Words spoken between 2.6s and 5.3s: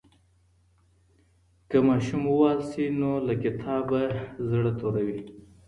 سي نو له کتابه زړه توروي.